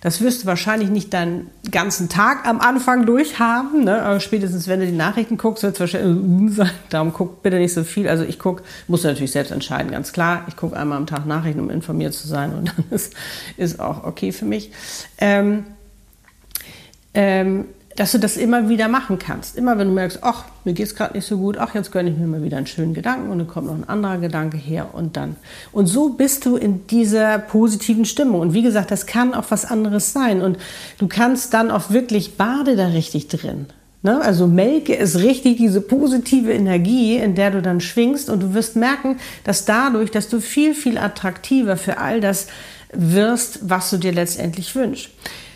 Das 0.00 0.20
wirst 0.20 0.42
du 0.42 0.46
wahrscheinlich 0.46 0.90
nicht 0.90 1.14
deinen 1.14 1.50
ganzen 1.70 2.10
Tag 2.10 2.46
am 2.46 2.60
Anfang 2.60 3.06
durchhaben. 3.06 3.84
Ne? 3.84 4.02
Aber 4.02 4.20
spätestens, 4.20 4.68
wenn 4.68 4.80
du 4.80 4.86
die 4.86 4.92
Nachrichten 4.92 5.38
guckst, 5.38 5.62
wird 5.62 5.74
es 5.74 5.80
wahrscheinlich 5.80 6.54
sein. 6.54 6.70
Darum 6.90 7.12
guck 7.12 7.42
bitte 7.42 7.56
nicht 7.56 7.72
so 7.72 7.84
viel. 7.84 8.06
Also 8.06 8.22
ich 8.22 8.38
gucke, 8.38 8.62
musst 8.86 9.04
du 9.04 9.08
natürlich 9.08 9.32
selbst 9.32 9.50
entscheiden, 9.50 9.90
ganz 9.90 10.12
klar. 10.12 10.44
Ich 10.46 10.56
gucke 10.56 10.76
einmal 10.76 10.98
am 10.98 11.06
Tag 11.06 11.24
Nachrichten, 11.24 11.60
um 11.60 11.70
informiert 11.70 12.12
zu 12.12 12.28
sein. 12.28 12.52
Und 12.54 12.68
dann 12.76 12.84
ist, 12.90 13.14
ist 13.56 13.80
auch 13.80 14.04
okay 14.04 14.30
für 14.32 14.44
mich. 14.44 14.72
Ähm, 15.18 15.64
ähm, 17.14 17.64
dass 17.96 18.12
du 18.12 18.18
das 18.18 18.36
immer 18.36 18.68
wieder 18.68 18.88
machen 18.88 19.18
kannst. 19.18 19.56
Immer 19.56 19.78
wenn 19.78 19.88
du 19.88 19.94
merkst, 19.94 20.18
ach, 20.22 20.44
mir 20.64 20.72
geht 20.72 20.86
es 20.86 20.94
gerade 20.94 21.14
nicht 21.14 21.26
so 21.26 21.38
gut, 21.38 21.58
ach, 21.58 21.74
jetzt 21.74 21.92
gönne 21.92 22.10
ich 22.10 22.16
mir 22.16 22.26
mal 22.26 22.42
wieder 22.42 22.56
einen 22.56 22.66
schönen 22.66 22.94
Gedanken 22.94 23.30
und 23.30 23.38
dann 23.38 23.46
kommt 23.46 23.68
noch 23.68 23.74
ein 23.74 23.88
anderer 23.88 24.18
Gedanke 24.18 24.56
her 24.56 24.88
und 24.92 25.16
dann. 25.16 25.36
Und 25.70 25.86
so 25.86 26.10
bist 26.10 26.44
du 26.44 26.56
in 26.56 26.86
dieser 26.88 27.38
positiven 27.38 28.04
Stimmung. 28.04 28.40
Und 28.40 28.54
wie 28.54 28.62
gesagt, 28.62 28.90
das 28.90 29.06
kann 29.06 29.34
auch 29.34 29.46
was 29.50 29.64
anderes 29.64 30.12
sein. 30.12 30.42
Und 30.42 30.58
du 30.98 31.06
kannst 31.06 31.54
dann 31.54 31.70
auch 31.70 31.90
wirklich 31.90 32.36
bade 32.36 32.74
da 32.74 32.88
richtig 32.88 33.28
drin. 33.28 33.66
Ne? 34.02 34.20
Also 34.20 34.46
melke 34.46 34.96
es 34.96 35.20
richtig, 35.20 35.56
diese 35.56 35.80
positive 35.80 36.52
Energie, 36.52 37.16
in 37.16 37.34
der 37.34 37.52
du 37.52 37.62
dann 37.62 37.80
schwingst 37.80 38.28
und 38.28 38.42
du 38.42 38.54
wirst 38.54 38.76
merken, 38.76 39.18
dass 39.44 39.64
dadurch, 39.64 40.10
dass 40.10 40.28
du 40.28 40.40
viel, 40.40 40.74
viel 40.74 40.98
attraktiver 40.98 41.76
für 41.76 41.98
all 41.98 42.20
das 42.20 42.48
wirst, 42.92 43.60
was 43.62 43.90
du 43.90 43.96
dir 43.96 44.12
letztendlich 44.12 44.74
wünschst. 44.74 45.10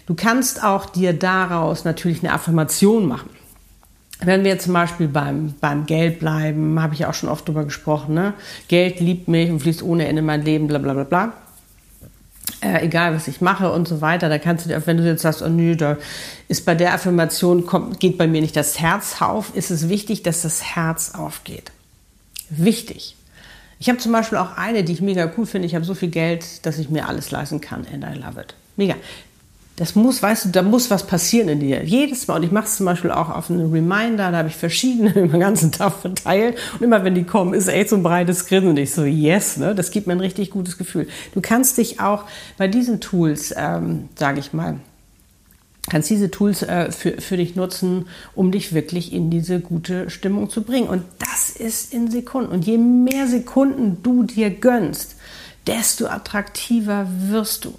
Du 0.09 0.15
kannst 0.15 0.65
auch 0.65 0.87
dir 0.87 1.13
daraus 1.13 1.85
natürlich 1.85 2.25
eine 2.25 2.33
Affirmation 2.33 3.07
machen. 3.07 3.29
Wenn 4.21 4.43
wir 4.43 4.59
zum 4.59 4.73
Beispiel 4.73 5.07
beim, 5.07 5.53
beim 5.61 5.85
Geld 5.85 6.19
bleiben, 6.19 6.81
habe 6.81 6.95
ich 6.95 7.05
auch 7.05 7.13
schon 7.13 7.29
oft 7.29 7.47
drüber 7.47 7.65
gesprochen, 7.65 8.15
ne? 8.15 8.33
Geld 8.69 9.01
liebt 9.01 9.29
mich 9.29 9.51
und 9.51 9.61
fließt 9.61 9.83
ohne 9.83 10.09
Ende 10.09 10.21
in 10.21 10.25
mein 10.25 10.43
Leben, 10.43 10.67
bla 10.67 10.79
bla 10.79 10.95
bla 10.95 11.05
bla. 11.05 11.33
Äh, 12.63 12.87
egal 12.87 13.15
was 13.15 13.29
ich 13.29 13.43
mache 13.43 13.71
und 13.71 13.87
so 13.87 14.01
weiter, 14.01 14.31
da 14.31 14.39
kannst 14.39 14.65
du 14.65 14.71
dir, 14.71 14.87
wenn 14.87 14.97
du 14.97 15.05
jetzt 15.05 15.21
sagst, 15.21 15.43
oh 15.43 15.49
nö, 15.49 15.77
da 15.77 15.99
ist 16.49 16.65
bei 16.65 16.75
der 16.75 16.95
Affirmation, 16.95 17.67
kommt, 17.67 18.01
geht 18.01 18.17
bei 18.17 18.27
mir 18.27 18.41
nicht 18.41 18.57
das 18.57 18.81
Herz 18.81 19.21
auf, 19.21 19.55
ist 19.55 19.71
es 19.71 19.91
wichtig, 19.91 20.23
dass 20.23 20.41
das 20.41 20.75
Herz 20.75 21.17
aufgeht. 21.17 21.71
Wichtig. 22.49 23.15
Ich 23.79 23.91
habe 23.91 23.99
zum 23.99 24.13
Beispiel 24.13 24.39
auch 24.39 24.57
eine, 24.57 24.85
die 24.85 24.95
ich 24.95 25.03
mega 25.03 25.31
cool 25.37 25.45
finde. 25.45 25.67
Ich 25.67 25.75
habe 25.75 25.85
so 25.85 25.93
viel 25.93 26.09
Geld, 26.09 26.65
dass 26.65 26.79
ich 26.79 26.89
mir 26.89 27.07
alles 27.07 27.31
leisten 27.31 27.61
kann 27.61 27.87
and 27.93 28.05
I 28.05 28.19
love 28.19 28.41
it. 28.41 28.55
Mega. 28.79 28.95
Das 29.79 29.95
muss, 29.95 30.21
weißt 30.21 30.47
du, 30.47 30.49
da 30.49 30.63
muss 30.63 30.91
was 30.91 31.07
passieren 31.07 31.49
in 31.49 31.61
dir. 31.61 31.85
Jedes 31.85 32.27
Mal. 32.27 32.35
Und 32.35 32.43
ich 32.43 32.51
mache 32.51 32.65
es 32.65 32.77
zum 32.79 32.87
Beispiel 32.87 33.13
auch 33.13 33.29
auf 33.29 33.49
einen 33.49 33.71
Reminder, 33.71 34.33
da 34.33 34.39
habe 34.39 34.49
ich 34.49 34.57
verschiedene 34.57 35.13
den 35.29 35.39
ganzen 35.39 35.71
Tag 35.71 36.01
verteilt. 36.01 36.59
Und 36.75 36.83
immer 36.83 37.05
wenn 37.05 37.15
die 37.15 37.23
kommen, 37.23 37.55
ist 37.55 37.69
echt 37.69 37.91
so 37.91 37.97
ein 37.97 38.03
breites 38.03 38.47
Grinsen. 38.47 38.71
Und 38.71 38.77
ich 38.77 38.93
so, 38.93 39.05
yes, 39.05 39.57
ne? 39.57 39.77
Das 39.77 39.93
gibt 39.93 40.09
mir 40.09 40.15
ein 40.15 40.21
richtig 40.21 40.51
gutes 40.51 40.79
Gefühl. 40.79 41.07
Du 41.33 41.41
kannst 41.41 41.79
dich 41.79 42.01
auch 42.01 42.25
bei 42.57 42.67
diesen 42.67 43.01
Tools, 43.01 43.55
ähm, 43.57 44.09
sage 44.17 44.41
ich 44.41 44.53
mal, 44.53 44.81
kannst 45.89 46.11
diese 46.11 46.33
Tools 46.33 46.65
äh, 46.65 46.91
für, 46.91 47.21
für 47.21 47.37
dich 47.37 47.55
nutzen, 47.55 48.07
um 48.35 48.51
dich 48.51 48.75
wirklich 48.75 49.13
in 49.13 49.31
diese 49.31 49.61
gute 49.61 50.11
Stimmung 50.11 50.51
zu 50.51 50.65
bringen. 50.65 50.89
Und 50.89 51.05
das 51.21 51.51
ist 51.51 51.95
in 51.95 52.11
Sekunden. 52.11 52.51
Und 52.51 52.67
je 52.67 52.79
mehr 52.79 53.29
Sekunden 53.29 53.99
du 54.03 54.25
dir 54.25 54.51
gönnst, 54.51 55.15
desto 55.69 56.07
attraktiver 56.07 57.07
wirst 57.29 57.65
du. 57.65 57.75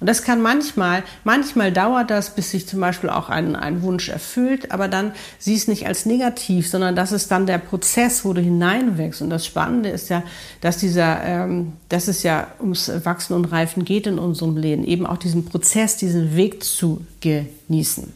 Und 0.00 0.08
das 0.08 0.22
kann 0.22 0.42
manchmal, 0.42 1.02
manchmal 1.24 1.72
dauert 1.72 2.10
das, 2.10 2.34
bis 2.34 2.50
sich 2.50 2.66
zum 2.66 2.80
Beispiel 2.80 3.10
auch 3.10 3.28
ein, 3.28 3.56
ein 3.56 3.82
Wunsch 3.82 4.08
erfüllt, 4.08 4.72
aber 4.72 4.88
dann 4.88 5.12
sieh 5.38 5.54
es 5.54 5.68
nicht 5.68 5.86
als 5.86 6.06
negativ, 6.06 6.68
sondern 6.68 6.96
das 6.96 7.12
ist 7.12 7.30
dann 7.30 7.46
der 7.46 7.58
Prozess, 7.58 8.24
wo 8.24 8.32
du 8.32 8.40
hineinwächst. 8.40 9.22
Und 9.22 9.30
das 9.30 9.46
Spannende 9.46 9.88
ist 9.88 10.08
ja, 10.08 10.22
dass 10.60 10.78
dieser, 10.78 11.22
ähm, 11.24 11.74
dass 11.88 12.08
es 12.08 12.22
ja 12.22 12.48
ums 12.60 12.90
Wachsen 13.04 13.34
und 13.34 13.46
Reifen 13.46 13.84
geht 13.84 14.06
in 14.06 14.18
unserem 14.18 14.56
Leben, 14.56 14.84
eben 14.84 15.06
auch 15.06 15.18
diesen 15.18 15.44
Prozess, 15.44 15.96
diesen 15.96 16.36
Weg 16.36 16.62
zu 16.62 17.06
genießen. 17.20 18.12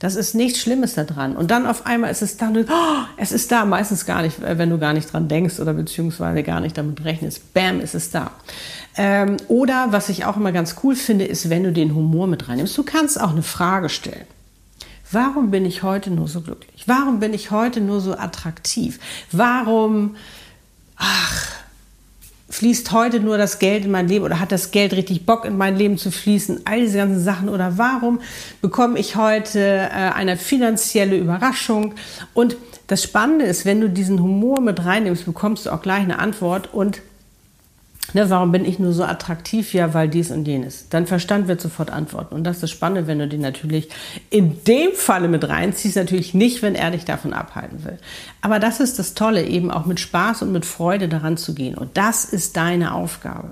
Das 0.00 0.16
ist 0.16 0.34
nichts 0.34 0.58
Schlimmes 0.60 0.94
daran. 0.94 1.36
Und 1.36 1.50
dann 1.50 1.66
auf 1.66 1.84
einmal 1.84 2.10
ist 2.10 2.22
es 2.22 2.38
da, 2.38 2.50
oh, 2.50 3.04
es 3.18 3.32
ist 3.32 3.52
da, 3.52 3.66
meistens 3.66 4.06
gar 4.06 4.22
nicht, 4.22 4.38
wenn 4.40 4.70
du 4.70 4.78
gar 4.78 4.94
nicht 4.94 5.12
dran 5.12 5.28
denkst 5.28 5.60
oder 5.60 5.74
beziehungsweise 5.74 6.42
gar 6.42 6.60
nicht 6.60 6.78
damit 6.78 7.04
rechnest. 7.04 7.52
Bam, 7.52 7.80
ist 7.80 7.94
es 7.94 8.10
da. 8.10 8.30
Ähm, 8.96 9.36
oder 9.48 9.88
was 9.90 10.08
ich 10.08 10.24
auch 10.24 10.38
immer 10.38 10.52
ganz 10.52 10.76
cool 10.82 10.96
finde, 10.96 11.26
ist, 11.26 11.50
wenn 11.50 11.64
du 11.64 11.72
den 11.72 11.94
Humor 11.94 12.26
mit 12.26 12.48
reinnimmst. 12.48 12.76
Du 12.78 12.82
kannst 12.82 13.20
auch 13.20 13.30
eine 13.30 13.42
Frage 13.42 13.90
stellen. 13.90 14.24
Warum 15.12 15.50
bin 15.50 15.66
ich 15.66 15.82
heute 15.82 16.10
nur 16.10 16.28
so 16.28 16.40
glücklich? 16.40 16.84
Warum 16.88 17.20
bin 17.20 17.34
ich 17.34 17.50
heute 17.50 17.82
nur 17.82 18.00
so 18.00 18.16
attraktiv? 18.16 18.98
Warum, 19.32 20.16
ach, 20.96 21.49
fließt 22.50 22.90
heute 22.92 23.20
nur 23.20 23.38
das 23.38 23.58
Geld 23.60 23.84
in 23.84 23.90
mein 23.90 24.08
Leben 24.08 24.24
oder 24.24 24.40
hat 24.40 24.52
das 24.52 24.72
Geld 24.72 24.92
richtig 24.92 25.24
Bock 25.24 25.44
in 25.44 25.56
mein 25.56 25.76
Leben 25.76 25.96
zu 25.96 26.10
fließen? 26.10 26.62
All 26.64 26.80
diese 26.80 26.98
ganzen 26.98 27.22
Sachen. 27.22 27.48
Oder 27.48 27.78
warum 27.78 28.20
bekomme 28.60 28.98
ich 28.98 29.16
heute 29.16 29.60
äh, 29.60 29.88
eine 29.90 30.36
finanzielle 30.36 31.16
Überraschung? 31.16 31.94
Und 32.34 32.56
das 32.88 33.04
Spannende 33.04 33.44
ist, 33.44 33.64
wenn 33.64 33.80
du 33.80 33.88
diesen 33.88 34.20
Humor 34.20 34.60
mit 34.60 34.84
reinnimmst, 34.84 35.24
bekommst 35.24 35.66
du 35.66 35.70
auch 35.70 35.80
gleich 35.80 36.02
eine 36.02 36.18
Antwort 36.18 36.74
und 36.74 37.00
Ne, 38.12 38.28
warum 38.30 38.52
bin 38.52 38.64
ich 38.64 38.78
nur 38.78 38.92
so 38.92 39.04
attraktiv? 39.04 39.72
Ja, 39.72 39.94
weil 39.94 40.08
dies 40.08 40.30
und 40.30 40.46
jenes. 40.46 40.88
Dein 40.88 41.06
Verstand 41.06 41.48
wird 41.48 41.60
sofort 41.60 41.90
antworten. 41.90 42.34
Und 42.34 42.44
das 42.44 42.56
ist 42.56 42.62
das 42.64 42.70
Spannende, 42.70 43.06
wenn 43.06 43.18
du 43.18 43.28
den 43.28 43.40
natürlich 43.40 43.88
in 44.30 44.62
dem 44.64 44.92
Falle 44.94 45.28
mit 45.28 45.48
reinziehst, 45.48 45.96
natürlich 45.96 46.34
nicht, 46.34 46.62
wenn 46.62 46.74
er 46.74 46.90
dich 46.90 47.04
davon 47.04 47.32
abhalten 47.32 47.84
will. 47.84 47.98
Aber 48.40 48.58
das 48.58 48.80
ist 48.80 48.98
das 48.98 49.14
Tolle, 49.14 49.44
eben 49.44 49.70
auch 49.70 49.86
mit 49.86 50.00
Spaß 50.00 50.42
und 50.42 50.52
mit 50.52 50.64
Freude 50.64 51.08
daran 51.08 51.36
zu 51.36 51.54
gehen. 51.54 51.76
Und 51.76 51.96
das 51.96 52.24
ist 52.24 52.56
deine 52.56 52.94
Aufgabe. 52.94 53.50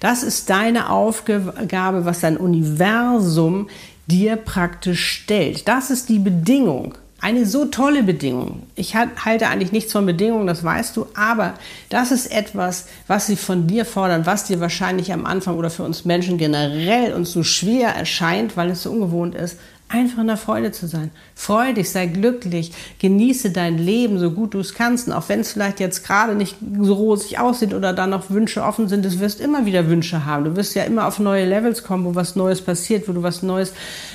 Das 0.00 0.22
ist 0.22 0.50
deine 0.50 0.90
Aufgabe, 0.90 2.04
was 2.04 2.20
dein 2.20 2.36
Universum 2.36 3.68
dir 4.06 4.36
praktisch 4.36 5.06
stellt. 5.06 5.68
Das 5.68 5.90
ist 5.90 6.08
die 6.08 6.18
Bedingung 6.18 6.94
eine 7.20 7.46
so 7.46 7.66
tolle 7.66 8.02
Bedingung. 8.02 8.62
Ich 8.76 8.94
halte 8.94 9.48
eigentlich 9.48 9.72
nichts 9.72 9.92
von 9.92 10.06
Bedingungen, 10.06 10.46
das 10.46 10.64
weißt 10.64 10.96
du, 10.96 11.06
aber 11.14 11.54
das 11.88 12.12
ist 12.12 12.26
etwas, 12.26 12.86
was 13.06 13.26
sie 13.26 13.36
von 13.36 13.66
dir 13.66 13.84
fordern, 13.84 14.26
was 14.26 14.44
dir 14.44 14.60
wahrscheinlich 14.60 15.12
am 15.12 15.26
Anfang 15.26 15.56
oder 15.56 15.70
für 15.70 15.82
uns 15.82 16.04
Menschen 16.04 16.38
generell 16.38 17.12
uns 17.12 17.32
so 17.32 17.42
schwer 17.42 17.90
erscheint, 17.90 18.56
weil 18.56 18.70
es 18.70 18.82
so 18.82 18.90
ungewohnt 18.90 19.34
ist, 19.34 19.58
einfach 19.90 20.18
in 20.18 20.28
der 20.28 20.36
Freude 20.36 20.70
zu 20.70 20.86
sein. 20.86 21.10
Freu 21.34 21.72
dich, 21.72 21.90
sei 21.90 22.06
glücklich, 22.06 22.72
genieße 23.00 23.50
dein 23.50 23.76
Leben 23.76 24.18
so 24.18 24.30
gut 24.30 24.54
du 24.54 24.60
es 24.60 24.74
kannst. 24.74 25.08
Und 25.08 25.14
auch 25.14 25.28
wenn 25.28 25.40
es 25.40 25.52
vielleicht 25.52 25.80
jetzt 25.80 26.06
gerade 26.06 26.34
nicht 26.34 26.56
so 26.80 26.94
rosig 26.94 27.38
aussieht 27.38 27.74
oder 27.74 27.92
da 27.92 28.06
noch 28.06 28.30
Wünsche 28.30 28.62
offen 28.62 28.88
sind, 28.88 29.04
du 29.04 29.20
wirst 29.20 29.40
immer 29.40 29.66
wieder 29.66 29.88
Wünsche 29.88 30.24
haben. 30.24 30.44
Du 30.44 30.56
wirst 30.56 30.74
ja 30.74 30.84
immer 30.84 31.06
auf 31.06 31.18
neue 31.18 31.44
Levels 31.44 31.82
kommen, 31.82 32.04
wo 32.04 32.14
was 32.14 32.36
Neues 32.36 32.62
passiert, 32.62 33.08
wo 33.08 33.12
du 33.12 33.22
was 33.22 33.42
Neues 33.42 33.72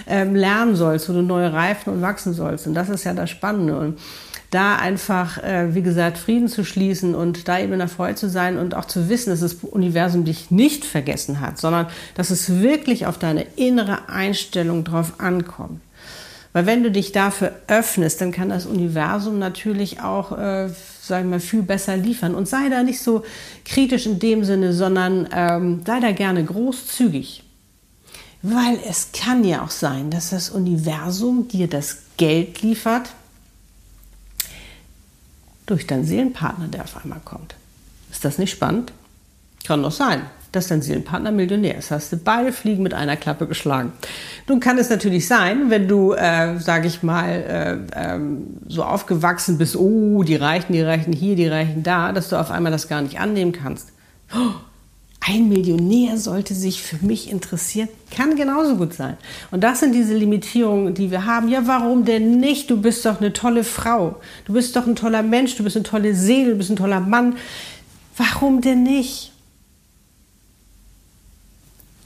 ähm, 0.08 0.34
lernen 0.34 0.76
sollst, 0.76 1.10
wo 1.10 1.14
du 1.14 1.22
neue 1.22 1.52
reifen 1.52 1.94
und 1.94 2.02
wachsen 2.02 2.34
sollst. 2.34 2.68
Und 2.68 2.74
das 2.74 2.90
ist 2.90 3.04
ja 3.04 3.14
das 3.14 3.30
Spannende. 3.30 3.78
Und 3.78 4.00
da 4.56 4.78
einfach, 4.78 5.44
äh, 5.44 5.76
wie 5.76 5.82
gesagt, 5.82 6.18
Frieden 6.18 6.48
zu 6.48 6.64
schließen 6.64 7.14
und 7.14 7.50
da 7.50 7.60
eben 7.60 7.74
in 7.74 7.80
der 7.80 7.90
Freude 7.90 8.16
zu 8.16 8.30
sein 8.30 8.58
und 8.58 8.74
auch 8.74 8.86
zu 8.86 9.10
wissen, 9.10 9.30
dass 9.30 9.42
das 9.42 9.56
Universum 9.56 10.24
dich 10.24 10.50
nicht 10.50 10.86
vergessen 10.86 11.42
hat, 11.42 11.58
sondern 11.58 11.88
dass 12.16 12.30
es 12.30 12.62
wirklich 12.62 13.06
auf 13.06 13.20
deine 13.20 13.46
innere 13.58 14.08
Einstellung 14.08 14.86
drauf 14.86 15.20
ankommt. 15.20 15.82
Weil 16.54 16.66
wenn 16.68 16.84
du 16.84 16.90
dich 16.90 17.12
dafür 17.12 17.52
öffnest, 17.68 18.22
dann 18.22 18.32
kann 18.32 18.48
das 18.48 18.66
Universum 18.66 19.40
natürlich 19.40 20.00
auch, 20.00 20.32
äh, 20.38 20.70
sagen 21.02 21.30
wir 21.30 21.42
viel 21.42 21.62
besser 21.62 21.98
liefern. 21.98 22.34
Und 22.34 22.48
sei 22.48 22.70
da 22.70 22.82
nicht 22.82 23.02
so 23.02 23.26
kritisch 23.66 24.06
in 24.06 24.20
dem 24.20 24.46
Sinne, 24.46 24.72
sondern 24.72 25.28
ähm, 25.34 25.82
sei 25.86 26.00
da 26.00 26.14
gerne 26.14 26.46
großzügig. 26.46 27.44
Weil 28.42 28.80
es 28.90 29.10
kann 29.12 29.44
ja 29.44 29.64
auch 29.66 29.70
sein, 29.70 30.12
dass 30.12 30.30
das 30.30 30.50
Universum 30.50 31.50
dir 31.50 31.68
das 31.68 31.98
Geld 32.16 32.62
liefert, 32.62 33.10
durch 35.66 35.88
deinen 35.88 36.06
Seelenpartner, 36.06 36.68
der 36.68 36.84
auf 36.84 37.02
einmal 37.04 37.22
kommt. 37.24 37.56
Ist 38.12 38.26
das 38.26 38.38
nicht 38.38 38.52
spannend? 38.52 38.92
Kann 39.66 39.82
doch 39.82 39.92
sein, 39.92 40.22
dass 40.52 40.68
dein 40.68 40.82
Seelenpartner 40.82 41.32
Millionär 41.32 41.78
ist. 41.78 41.92
Hast 41.92 42.14
du 42.14 42.18
beide 42.18 42.54
Fliegen 42.54 42.84
mit 42.84 42.94
einer 42.94 43.18
Klappe 43.18 43.48
geschlagen. 43.48 43.94
Nun 44.48 44.60
kann 44.60 44.78
es 44.78 44.90
natürlich 44.90 45.28
sein, 45.28 45.70
wenn 45.70 45.88
du, 45.88 46.14
äh, 46.14 46.60
sage 46.60 46.88
ich 46.88 47.02
mal, 47.04 47.88
äh, 47.96 48.14
ähm, 48.14 48.58
so 48.68 48.84
aufgewachsen 48.84 49.58
bist, 49.58 49.76
oh, 49.76 50.24
die 50.24 50.36
Reichen, 50.36 50.74
die 50.74 50.82
Reichen 50.82 51.14
hier, 51.14 51.36
die 51.36 51.48
Reichen 51.48 51.84
da, 51.84 52.12
dass 52.12 52.30
du 52.30 52.40
auf 52.40 52.52
einmal 52.52 52.72
das 52.72 52.88
gar 52.88 53.02
nicht 53.02 53.20
annehmen 53.20 53.52
kannst. 53.52 53.92
Oh, 54.34 54.54
ein 55.28 55.50
Millionär 55.50 56.18
sollte 56.18 56.54
sich 56.54 56.84
für 56.84 57.04
mich 57.04 57.32
interessieren, 57.32 57.90
kann 58.12 58.36
genauso 58.36 58.76
gut 58.76 58.94
sein. 58.94 59.18
Und 59.50 59.62
das 59.64 59.80
sind 59.80 59.94
diese 59.94 60.16
Limitierungen, 60.16 60.94
die 60.94 61.10
wir 61.10 61.26
haben. 61.26 61.50
Ja, 61.50 61.66
warum 61.66 62.06
denn 62.06 62.40
nicht? 62.40 62.70
Du 62.70 62.80
bist 62.80 63.06
doch 63.06 63.20
eine 63.20 63.34
tolle 63.34 63.64
Frau. 63.64 64.22
Du 64.46 64.54
bist 64.54 64.76
doch 64.76 64.86
ein 64.86 64.96
toller 64.96 65.24
Mensch. 65.24 65.56
Du 65.56 65.64
bist 65.64 65.76
eine 65.76 65.84
tolle 65.84 66.14
Seele. 66.14 66.52
Du 66.52 66.58
bist 66.58 66.70
ein 66.70 66.76
toller 66.76 67.00
Mann. 67.00 67.38
Warum 68.18 68.62
denn 68.62 68.84
nicht? 68.84 69.32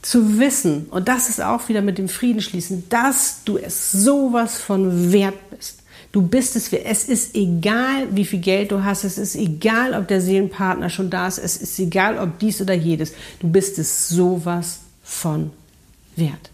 Zu 0.02 0.40
wissen, 0.40 0.88
und 0.90 1.10
das 1.10 1.28
ist 1.28 1.42
auch 1.42 1.68
wieder 1.68 1.82
mit 1.82 1.98
dem 1.98 2.08
Frieden 2.08 2.42
schließen, 2.42 2.86
dass 2.90 3.44
du 3.44 3.58
es 3.58 3.92
sowas 3.92 4.58
von 4.58 5.12
wert 5.12 5.36
bist 5.50 5.79
Du 6.12 6.24
bist 6.24 6.56
es, 6.56 6.74
es 6.74 7.04
ist 7.06 7.36
egal, 7.36 8.08
wie 8.12 8.26
viel 8.26 8.40
Geld 8.40 8.72
du 8.72 8.84
hast, 8.84 9.04
es 9.04 9.20
ist 9.20 9.36
egal, 9.36 9.94
ob 9.94 10.08
der 10.08 10.22
Seelenpartner 10.22 10.90
schon 10.90 11.12
da 11.12 11.28
ist, 11.28 11.38
es 11.38 11.58
ist 11.58 11.78
egal, 11.78 12.18
ob 12.18 12.40
dies 12.40 12.62
oder 12.62 12.74
jedes. 12.74 13.14
Du 13.40 13.50
bist 13.50 13.78
es 13.78 14.10
sowas 14.10 14.80
von 15.04 15.52
wert. 16.16 16.50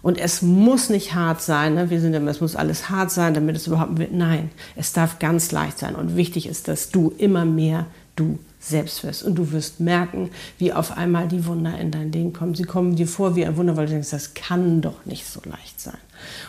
Und 0.00 0.18
es 0.18 0.42
muss 0.42 0.90
nicht 0.90 1.14
hart 1.14 1.40
sein, 1.40 1.74
ne? 1.74 1.88
wir 1.90 2.00
sind 2.00 2.12
immer, 2.12 2.30
es 2.30 2.40
muss 2.40 2.56
alles 2.56 2.90
hart 2.90 3.10
sein, 3.10 3.32
damit 3.32 3.56
es 3.56 3.66
überhaupt 3.66 3.98
wird. 3.98 4.12
Nein, 4.12 4.50
es 4.76 4.92
darf 4.92 5.18
ganz 5.18 5.50
leicht 5.50 5.78
sein. 5.78 5.94
Und 5.94 6.16
wichtig 6.16 6.46
ist, 6.46 6.68
dass 6.68 6.90
du 6.90 7.14
immer 7.16 7.44
mehr 7.44 7.86
du 8.16 8.38
selbst 8.60 9.04
wirst. 9.04 9.22
Und 9.22 9.36
du 9.36 9.52
wirst 9.52 9.80
merken, 9.80 10.30
wie 10.58 10.72
auf 10.72 10.96
einmal 10.96 11.28
die 11.28 11.46
Wunder 11.46 11.78
in 11.78 11.90
dein 11.90 12.12
Leben 12.12 12.32
kommen. 12.32 12.54
Sie 12.54 12.64
kommen 12.64 12.96
dir 12.96 13.08
vor 13.08 13.36
wie 13.36 13.44
ein 13.44 13.56
Wunder, 13.56 13.76
weil 13.76 13.86
du 13.86 13.92
denkst, 13.92 14.10
das 14.10 14.34
kann 14.34 14.80
doch 14.80 15.04
nicht 15.04 15.26
so 15.26 15.40
leicht 15.44 15.80
sein. 15.80 15.98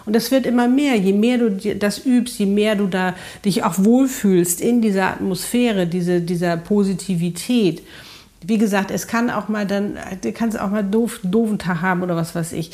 Und 0.05 0.15
das 0.15 0.31
wird 0.31 0.45
immer 0.45 0.67
mehr. 0.67 0.95
Je 0.95 1.13
mehr 1.13 1.37
du 1.37 1.75
das 1.75 2.05
übst, 2.05 2.39
je 2.39 2.45
mehr 2.45 2.75
du 2.75 2.87
da 2.87 3.15
dich 3.43 3.63
auch 3.63 3.75
wohlfühlst 3.77 4.61
in 4.61 4.81
dieser 4.81 5.07
Atmosphäre, 5.07 5.87
diese, 5.87 6.21
dieser 6.21 6.57
Positivität. 6.57 7.83
Wie 8.47 8.57
gesagt, 8.57 8.91
es 8.91 9.07
kann 9.07 9.29
auch 9.29 9.47
mal 9.47 9.65
dann, 9.65 9.97
du 10.21 10.31
kannst 10.31 10.59
auch 10.59 10.69
mal 10.69 10.83
doof, 10.83 11.19
doofen 11.23 11.57
Tag 11.57 11.81
haben 11.81 12.03
oder 12.03 12.15
was 12.15 12.35
weiß 12.35 12.53
ich 12.53 12.71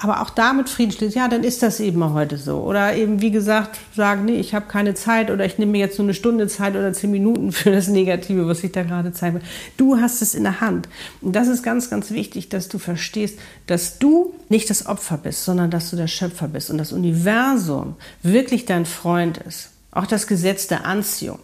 aber 0.00 0.22
auch 0.22 0.30
damit 0.30 0.68
Frieden 0.68 0.92
schließen, 0.92 1.18
ja, 1.18 1.28
dann 1.28 1.42
ist 1.42 1.62
das 1.62 1.80
eben 1.80 2.02
heute 2.14 2.36
so. 2.36 2.58
Oder 2.58 2.94
eben, 2.94 3.20
wie 3.20 3.32
gesagt, 3.32 3.80
sagen, 3.96 4.26
nee, 4.26 4.38
ich 4.38 4.54
habe 4.54 4.66
keine 4.68 4.94
Zeit 4.94 5.30
oder 5.30 5.44
ich 5.44 5.58
nehme 5.58 5.72
mir 5.72 5.78
jetzt 5.78 5.98
nur 5.98 6.06
eine 6.06 6.14
Stunde 6.14 6.46
Zeit 6.46 6.76
oder 6.76 6.92
zehn 6.92 7.10
Minuten 7.10 7.50
für 7.50 7.72
das 7.72 7.88
Negative, 7.88 8.46
was 8.46 8.62
ich 8.62 8.70
da 8.70 8.84
gerade 8.84 9.12
zeige. 9.12 9.40
Du 9.76 10.00
hast 10.00 10.22
es 10.22 10.34
in 10.34 10.44
der 10.44 10.60
Hand. 10.60 10.88
Und 11.20 11.34
das 11.34 11.48
ist 11.48 11.64
ganz, 11.64 11.90
ganz 11.90 12.12
wichtig, 12.12 12.48
dass 12.48 12.68
du 12.68 12.78
verstehst, 12.78 13.40
dass 13.66 13.98
du 13.98 14.34
nicht 14.48 14.70
das 14.70 14.86
Opfer 14.86 15.18
bist, 15.18 15.44
sondern 15.44 15.70
dass 15.70 15.90
du 15.90 15.96
der 15.96 16.06
Schöpfer 16.06 16.46
bist 16.46 16.70
und 16.70 16.78
das 16.78 16.92
Universum 16.92 17.96
wirklich 18.22 18.66
dein 18.66 18.86
Freund 18.86 19.38
ist. 19.38 19.70
Auch 19.90 20.06
das 20.06 20.28
Gesetz 20.28 20.68
der 20.68 20.86
Anziehung. 20.86 21.40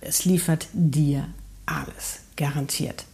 Es 0.00 0.24
liefert 0.24 0.66
dir 0.72 1.26
alles. 1.66 2.20
Garantiert. 2.36 3.04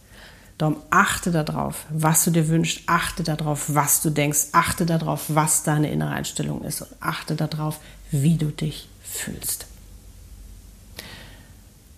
Darum 0.59 0.75
achte 0.89 1.31
darauf, 1.31 1.85
was 1.89 2.25
du 2.25 2.31
dir 2.31 2.49
wünschst, 2.49 2.81
achte 2.85 3.23
darauf, 3.23 3.73
was 3.73 4.01
du 4.01 4.09
denkst, 4.09 4.47
achte 4.51 4.85
darauf, 4.85 5.27
was 5.29 5.63
deine 5.63 5.89
innere 5.89 6.09
Einstellung 6.09 6.65
ist 6.65 6.81
und 6.81 6.89
achte 6.99 7.35
darauf, 7.37 7.79
wie 8.11 8.35
du 8.35 8.47
dich 8.47 8.89
fühlst. 9.01 9.67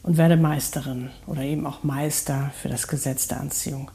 Und 0.03 0.17
werde 0.17 0.37
Meisterin 0.37 1.09
oder 1.25 1.41
eben 1.41 1.65
auch 1.65 1.83
Meister 1.83 2.51
für 2.61 2.69
das 2.69 2.87
Gesetz 2.87 3.27
der 3.27 3.39
Anziehung. 3.39 3.89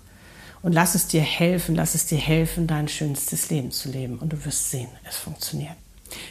Und 0.62 0.72
lass 0.72 0.96
es 0.96 1.06
dir 1.06 1.22
helfen, 1.22 1.76
lass 1.76 1.94
es 1.94 2.06
dir 2.06 2.18
helfen, 2.18 2.66
dein 2.66 2.88
schönstes 2.88 3.50
Leben 3.50 3.70
zu 3.70 3.88
leben. 3.88 4.18
Und 4.18 4.32
du 4.32 4.44
wirst 4.44 4.72
sehen, 4.72 4.88
es 5.04 5.14
funktioniert. 5.16 5.76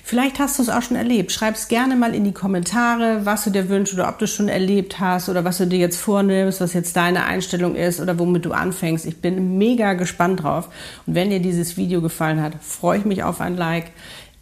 Vielleicht 0.04 0.40
hast 0.40 0.58
du 0.58 0.64
es 0.64 0.70
auch 0.70 0.82
schon 0.82 0.98
erlebt. 0.98 1.32
Schreib 1.32 1.56
es 1.56 1.68
gerne 1.68 1.96
mal 1.96 2.14
in 2.14 2.24
die 2.24 2.32
Kommentare, 2.32 3.26
was 3.26 3.44
du 3.44 3.50
dir 3.50 3.70
wünschst 3.70 3.94
oder 3.94 4.08
ob 4.08 4.20
du 4.20 4.26
es 4.26 4.34
schon 4.34 4.48
erlebt 4.48 5.00
hast 5.00 5.30
oder 5.30 5.44
was 5.44 5.58
du 5.58 5.68
dir 5.68 5.80
jetzt 5.80 5.98
vornimmst, 5.98 6.62
was 6.62 6.74
jetzt 6.74 6.96
deine 6.96 7.26
Einstellung 7.26 7.76
ist 7.76 8.00
oder 8.00 8.18
womit 8.20 8.46
du 8.46 8.52
anfängst. 8.52 9.06
Ich 9.06 9.18
bin 9.18 9.58
mega 9.58 9.94
gespannt 9.94 10.44
drauf. 10.44 10.70
Und 11.06 11.16
wenn 11.16 11.30
dir 11.30 11.40
dieses 11.40 11.78
Video 11.78 12.02
gefallen 12.02 12.42
hat, 12.42 12.54
freue 12.62 13.00
ich 13.00 13.06
mich 13.06 13.24
auf 13.24 13.42
ein 13.42 13.58
Like. 13.58 13.92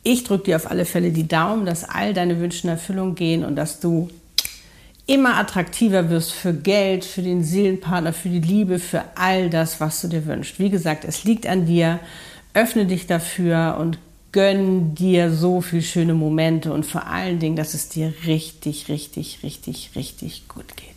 Ich 0.03 0.23
drücke 0.25 0.45
dir 0.45 0.57
auf 0.57 0.69
alle 0.69 0.85
Fälle 0.85 1.11
die 1.11 1.27
Daumen, 1.27 1.65
dass 1.65 1.83
all 1.89 2.13
deine 2.13 2.39
Wünsche 2.39 2.67
in 2.67 2.69
Erfüllung 2.71 3.15
gehen 3.15 3.45
und 3.45 3.55
dass 3.55 3.79
du 3.79 4.09
immer 5.05 5.37
attraktiver 5.37 6.09
wirst 6.09 6.33
für 6.33 6.53
Geld, 6.53 7.03
für 7.03 7.21
den 7.21 7.43
Seelenpartner, 7.43 8.13
für 8.13 8.29
die 8.29 8.39
Liebe, 8.39 8.79
für 8.79 9.03
all 9.15 9.49
das, 9.49 9.79
was 9.79 10.01
du 10.01 10.07
dir 10.07 10.25
wünschst. 10.25 10.59
Wie 10.59 10.69
gesagt, 10.69 11.05
es 11.05 11.23
liegt 11.23 11.47
an 11.47 11.65
dir. 11.65 11.99
Öffne 12.53 12.85
dich 12.85 13.07
dafür 13.07 13.77
und 13.79 13.97
gönn 14.33 14.93
dir 14.95 15.31
so 15.31 15.61
viele 15.61 15.81
schöne 15.81 16.13
Momente 16.13 16.73
und 16.73 16.85
vor 16.85 17.07
allen 17.07 17.39
Dingen, 17.39 17.55
dass 17.55 17.73
es 17.73 17.87
dir 17.87 18.13
richtig, 18.25 18.89
richtig, 18.89 19.39
richtig, 19.43 19.91
richtig 19.95 20.47
gut 20.49 20.75
geht. 20.75 20.89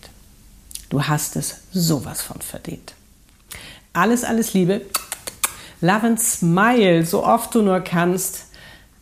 Du 0.88 1.04
hast 1.04 1.36
es 1.36 1.62
sowas 1.72 2.22
von 2.22 2.40
verdient. 2.40 2.94
Alles, 3.92 4.24
alles 4.24 4.54
Liebe. 4.54 4.82
Love 5.80 6.06
and 6.06 6.20
smile, 6.20 7.04
so 7.04 7.24
oft 7.24 7.54
du 7.54 7.62
nur 7.62 7.80
kannst. 7.80 8.46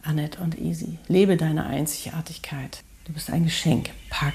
Annette 0.03 0.39
und 0.41 0.59
Easy, 0.59 0.99
lebe 1.09 1.37
deine 1.37 1.65
Einzigartigkeit. 1.65 2.83
Du 3.07 3.13
bist 3.13 3.31
ein 3.31 3.45
Geschenk. 3.45 3.91
Pack 4.11 4.35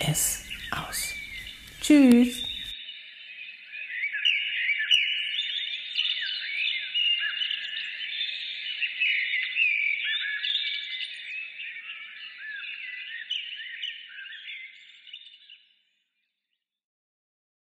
es 0.00 0.40
aus. 0.70 1.08
Tschüss. 1.80 2.45